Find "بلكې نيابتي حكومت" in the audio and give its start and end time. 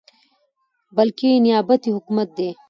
0.95-2.27